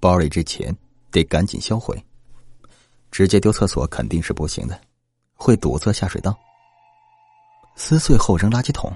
[0.00, 0.74] 包里这钱
[1.10, 1.96] 得赶紧销毁。
[3.10, 4.78] 直接丢厕所肯定是不行的，
[5.34, 6.36] 会堵塞下水道。
[7.74, 8.92] 撕碎后扔垃圾桶，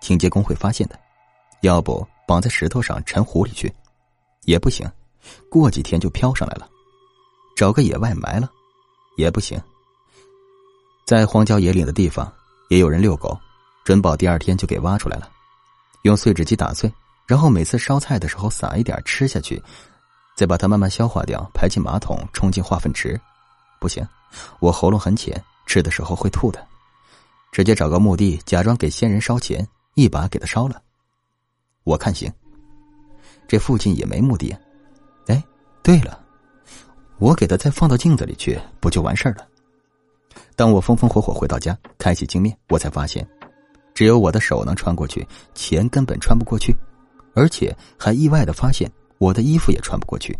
[0.00, 0.98] 清洁工会发现的。
[1.60, 3.70] 要不绑在石头上沉湖里去，
[4.44, 4.90] 也不行。
[5.50, 6.66] 过几天就飘上来了。
[7.54, 8.50] 找个野外埋了，
[9.18, 9.60] 也不行。
[11.04, 12.32] 在荒郊野岭的地方，
[12.70, 13.38] 也有人遛狗，
[13.84, 15.30] 准保第二天就给挖出来了。
[16.02, 16.90] 用碎纸机打碎，
[17.26, 19.62] 然后每次烧菜的时候撒一点吃下去，
[20.40, 23.20] 再把它慢慢消化掉，排进马桶，冲进化粪池。
[23.78, 24.02] 不行，
[24.58, 26.66] 我喉咙很浅，吃的时候会吐的。
[27.52, 30.80] 直接找个墓地，假装给先人烧钱，一把给他烧了。
[31.84, 32.32] 我看行。
[33.46, 34.56] 这附近也没墓地。
[35.26, 35.44] 哎，
[35.82, 36.18] 对了，
[37.18, 39.46] 我给他再放到镜子里去，不就完事儿了？
[40.56, 43.28] 当我风风火火回到家，开启镜面，我才发现，
[43.92, 46.74] 只有我的手能穿过去，钱根本穿不过去，
[47.34, 50.34] 而且还意外的发现，我的衣服也穿不过去。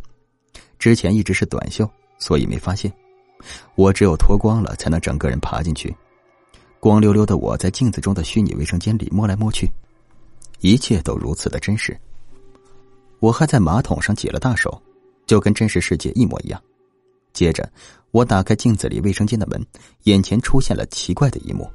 [0.79, 1.87] 之前一直是短袖，
[2.19, 2.91] 所以没发现。
[3.75, 5.95] 我只有脱光了，才能整个人爬进去。
[6.79, 9.71] 光溜溜的我在镜子中的虚拟卫生间里摸来摸去，
[10.61, 11.95] 一切都如此的真实。
[13.19, 14.81] 我还在马桶上解了大手，
[15.27, 16.59] 就跟真实世界一模一样。
[17.35, 17.71] 接着，
[18.13, 19.63] 我打开镜子里卫生间的门，
[20.05, 21.71] 眼前出现了奇怪的一幕：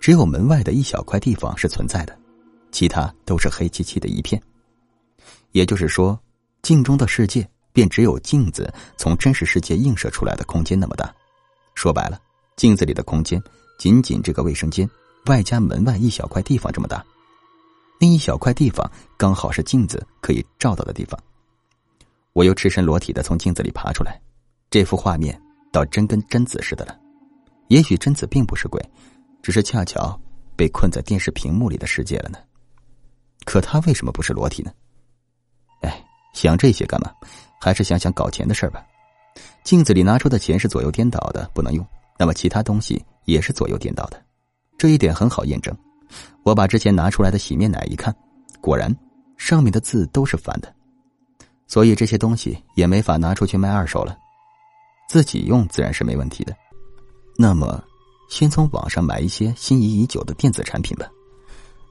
[0.00, 2.18] 只有门外的一小块地方是存在的，
[2.72, 4.42] 其他都是黑漆漆的一片。
[5.52, 6.18] 也就是说，
[6.62, 7.48] 镜中的世界。
[7.70, 11.14] 便只有镜子从真实世界映射出来的空间那么大，
[11.76, 12.20] 说白了，
[12.56, 13.40] 镜子里的空间
[13.78, 14.88] 仅仅这个卫生间
[15.26, 17.04] 外加门外一小块地方这么大，
[18.00, 21.16] 那一小块地方刚好是镜子可以照到的地方。
[22.32, 24.20] 我又赤身裸体的从镜子里爬出来，
[24.70, 26.98] 这幅画面倒真跟贞子似的了。
[27.68, 28.84] 也许贞子并不是鬼，
[29.40, 30.20] 只是恰巧
[30.56, 32.38] 被困在电视屏幕里的世界了呢。
[33.44, 34.72] 可她为什么不是裸体呢？
[35.80, 37.12] 哎，想这些干嘛？
[37.60, 38.84] 还是想想搞钱的事儿吧。
[39.64, 41.86] 镜子里拿出的钱是左右颠倒的，不能用。
[42.18, 44.22] 那么其他东西也是左右颠倒的，
[44.76, 45.76] 这一点很好验证。
[46.42, 48.14] 我把之前拿出来的洗面奶一看，
[48.60, 48.94] 果然
[49.36, 50.72] 上面的字都是反的，
[51.66, 54.16] 所以这些东西也没法拿出去卖二手了。
[55.08, 56.56] 自己用自然是没问题的。
[57.36, 57.82] 那么，
[58.30, 61.08] 先从网上买一些心仪已久的电子产品吧。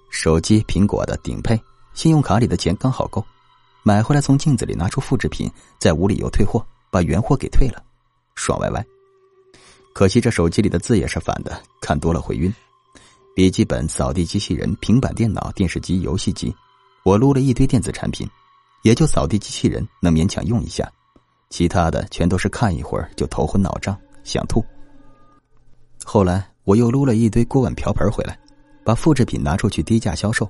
[0.10, 1.60] 手机苹果的顶配，
[1.94, 3.24] 信用卡里的钱刚好够。
[3.88, 5.50] 买回来，从镜子里拿出复制品，
[5.80, 6.62] 在无理由退货，
[6.92, 7.82] 把原货给退了，
[8.36, 8.86] 爽歪歪。
[9.94, 12.54] 可惜这手机里的字也是反的，看多了会晕。
[13.34, 16.54] 笔记本、扫地机器人、平板电脑、电视机、游戏机，
[17.06, 18.30] 我撸了一堆电子产品，
[18.84, 20.92] 也就扫地机器人能勉强用一下，
[21.50, 24.62] 其他的全都是看一会儿就头昏脑胀，想吐。
[26.04, 28.38] 后来我又撸了一堆锅碗瓢盆回来，
[28.84, 30.46] 把复制品拿出去低价销售。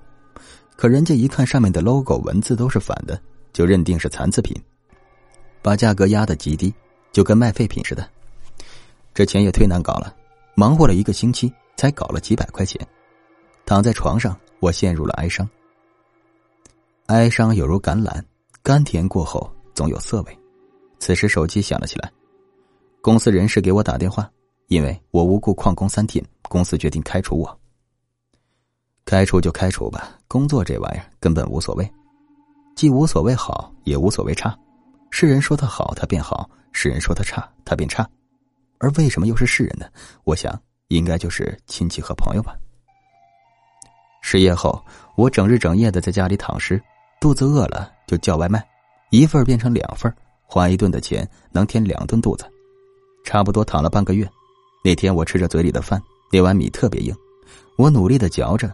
[0.75, 3.19] 可人家一看上面的 logo 文字都是反的，
[3.51, 4.55] 就认定是残次品，
[5.61, 6.73] 把价格压得极低，
[7.11, 8.07] 就跟卖废品似的。
[9.13, 10.15] 这钱也忒难搞了，
[10.53, 12.79] 忙活了一个星期才搞了几百块钱。
[13.65, 15.49] 躺在床上，我陷入了哀伤。
[17.07, 18.21] 哀伤有如橄榄，
[18.61, 20.39] 甘甜过后总有涩味。
[20.99, 22.11] 此时手机响了起来，
[23.01, 24.29] 公司人事给我打电话，
[24.67, 27.59] 因为我无故旷工三天，公司决定开除我。
[29.07, 31.89] 开除就开除吧，工作这玩意儿根本无所谓，
[32.75, 34.53] 既无所谓好，也无所谓差。
[35.11, 38.05] 世人说他好，他便好；世人说他差，他便差。
[38.79, 39.85] 而为什么又是世人呢？
[40.25, 42.53] 我想，应该就是亲戚和朋友吧。
[44.21, 44.83] 失业后，
[45.15, 46.77] 我整日整夜的在家里躺尸，
[47.21, 48.61] 肚子饿了就叫外卖，
[49.09, 50.13] 一份变成两份，
[50.45, 52.45] 花一顿的钱能填两顿肚子，
[53.23, 54.29] 差不多躺了半个月。
[54.83, 55.97] 那天我吃着嘴里的饭，
[56.29, 57.15] 那碗米特别硬，
[57.77, 58.69] 我努力的嚼着。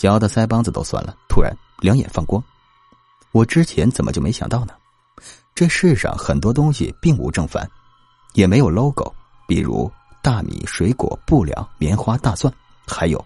[0.00, 2.42] 嚼的腮帮子都酸了，突然两眼放光。
[3.32, 4.72] 我之前怎么就没想到呢？
[5.54, 7.70] 这世上很多东西并无正反，
[8.32, 9.12] 也没有 logo，
[9.46, 12.50] 比如大米、水果、布料、棉花、大蒜，
[12.86, 13.22] 还有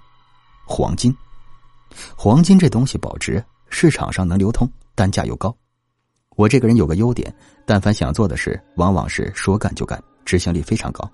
[0.67, 1.17] 黄金。
[2.17, 5.57] 黄金这东西保值，市场上能流通，单价又高。
[6.35, 7.33] 我这个人有个优点，
[7.65, 11.09] 但凡想做的事，往往是说干就干，执行力非常高。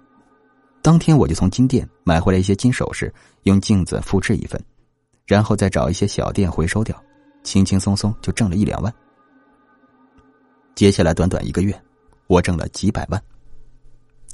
[0.80, 3.12] 当天我就从金店买回来一些金首饰，
[3.42, 4.58] 用镜子复制一份。
[5.30, 7.00] 然后再找一些小店回收掉，
[7.44, 8.92] 轻轻松松就挣了一两万。
[10.74, 11.80] 接下来短短一个月，
[12.26, 13.22] 我挣了几百万。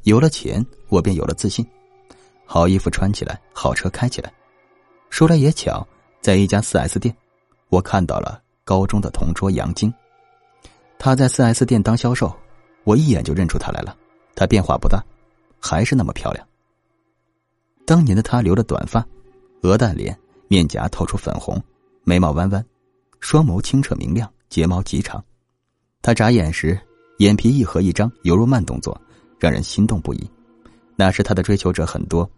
[0.05, 1.67] 有了钱，我便有了自信，
[2.47, 4.33] 好衣服穿起来，好车开起来。
[5.11, 5.87] 说来也巧，
[6.23, 7.15] 在一家四 S 店，
[7.69, 9.93] 我看到了高中的同桌杨晶。
[10.99, 12.35] 他在四 S 店当销售，
[12.85, 13.95] 我一眼就认出他来了。
[14.35, 15.05] 他变化不大，
[15.61, 16.49] 还是那么漂亮。
[17.85, 19.07] 当年的他留了短发，
[19.61, 20.19] 鹅蛋脸。
[20.49, 21.63] 面颊透出粉红，
[22.05, 22.65] 眉毛弯弯，
[23.21, 25.23] 双眸清澈明亮，睫毛极长。
[26.03, 26.79] 他眨眼时，
[27.19, 29.01] 眼皮一合一张，犹如慢动作，
[29.39, 30.31] 让人心动不已。
[30.95, 32.29] 那时他的追求者很多，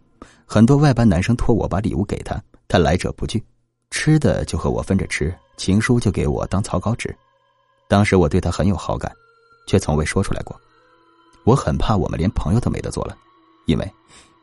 [0.45, 3.43] 很多外班男生托我把礼物给他，他来者不拒，
[3.91, 7.15] 吃的就和我分着吃，情书就给我当草稿纸。
[7.87, 9.11] 当时我对他很有好感，
[9.67, 10.59] 却从未说出来过。
[11.43, 13.15] 我很怕我们连朋友都没得做了，
[13.65, 13.93] 因为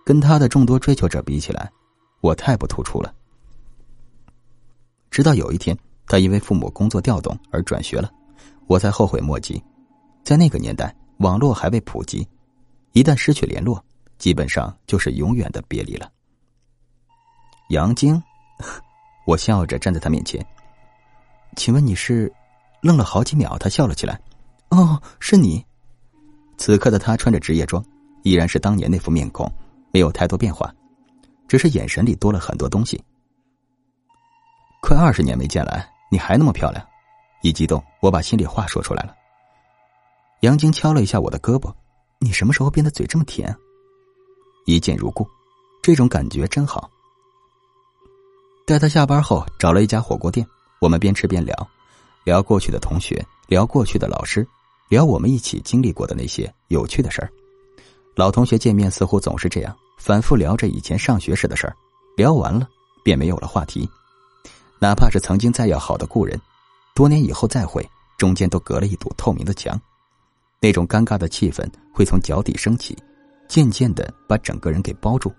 [0.05, 1.71] 跟他的众多追求者比起来，
[2.21, 3.13] 我太不突出了。
[5.17, 5.75] 直到有一天，
[6.07, 8.13] 他因为父母工作调动而转学了。
[8.67, 9.59] 我才后悔莫及，
[10.23, 12.29] 在那个年代，网络还未普及，
[12.93, 13.83] 一旦失去联络，
[14.19, 16.13] 基本上就是永远的别离了。
[17.71, 18.23] 杨晶，
[19.27, 20.47] 我笑着站在他面前，
[21.57, 22.31] 请问你是？
[22.83, 24.21] 愣了好几秒，他笑了起来。
[24.69, 25.65] 哦，是你。
[26.59, 27.83] 此刻的他穿着职业装，
[28.23, 29.51] 依然是当年那副面孔，
[29.93, 30.71] 没有太多变化，
[31.49, 33.03] 只是眼神里多了很多东西。
[34.87, 36.87] 快二十年没见了，你还那么漂亮。
[37.43, 39.13] 一激动，我把心里话说出来了。
[40.43, 41.75] 杨晶敲了一下我的胳膊
[42.23, 43.53] ：“你什么时候变得嘴这么甜？”
[44.65, 45.29] 一见如故，
[45.83, 46.89] 这种感觉真好。
[48.65, 50.47] 带他下班后，找了一家火锅店，
[50.81, 51.69] 我们边吃边聊，
[52.23, 54.47] 聊过去的同学，聊过去的老师，
[54.89, 57.29] 聊我们一起经历过的那些有趣的事儿。
[58.15, 61.75] 老同学见面似乎总是这样，反复聊着以前上学时的事儿，
[62.17, 62.69] 聊完了
[63.03, 63.91] 便没有了话题，
[64.79, 66.41] 哪怕是曾经再要好的故人。
[66.95, 67.87] 多年以后再会，
[68.17, 69.79] 中间都隔了一堵透明的墙，
[70.61, 72.97] 那种尴尬的气氛会从脚底升起，
[73.49, 75.33] 渐渐的把整个人给包住，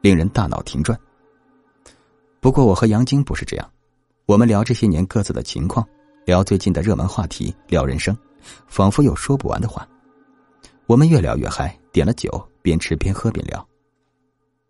[0.00, 0.98] 令人大脑停转。
[2.40, 3.70] 不过我和杨晶不是这样，
[4.26, 5.86] 我们聊这些年各自的情况，
[6.24, 8.16] 聊最近的热门话题，聊人生，
[8.66, 9.86] 仿佛有说不完的话。
[10.86, 12.30] 我们越聊越嗨，点了酒，
[12.62, 13.66] 边吃边喝边聊。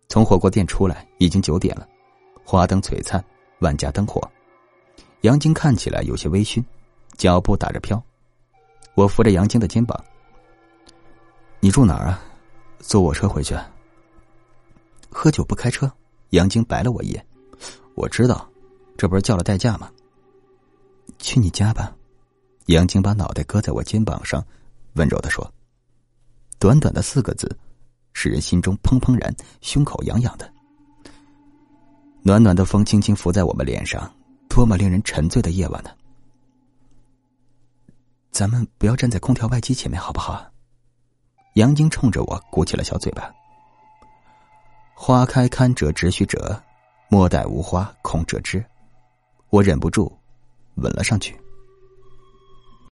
[0.07, 1.87] 从火锅店出来，已经九点了，
[2.43, 3.23] 花灯璀璨，
[3.61, 4.21] 万家灯火。
[5.21, 6.63] 杨晶看起来有些微醺，
[7.17, 8.01] 脚步打着飘。
[8.95, 9.97] 我扶着杨晶的肩膀
[11.61, 12.21] ：“你住哪儿啊？
[12.79, 13.55] 坐我车回去。”
[15.09, 15.91] 喝酒不开车。
[16.31, 17.25] 杨晶白了我一眼
[17.93, 18.49] ：“我知道，
[18.97, 19.91] 这不是叫了代驾吗？”
[21.19, 21.93] 去你家吧。
[22.67, 24.43] 杨晶把脑袋搁在我肩膀上，
[24.93, 25.53] 温柔的说
[26.57, 27.53] ：“短短的四个字，
[28.13, 30.51] 使人心中怦怦然，胸口痒痒的。
[32.23, 34.11] 暖暖的风轻轻拂在我们脸上。”
[34.53, 35.89] 多么令人沉醉的夜晚呢！
[38.31, 40.45] 咱们不要站在空调外机前面，好不好？
[41.53, 43.33] 杨晶冲着我鼓起了小嘴巴。
[44.93, 46.61] 花开堪折直须折，
[47.07, 48.61] 莫待无花空折枝。
[49.49, 50.11] 我忍不住
[50.75, 51.39] 吻了上去。